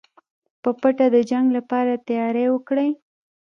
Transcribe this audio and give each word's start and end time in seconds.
په 0.61 0.69
پټه 0.81 1.05
د 1.15 1.17
جنګ 1.29 1.47
لپاره 1.57 1.93
تیاری 2.07 2.45
وکړئ. 2.49 2.89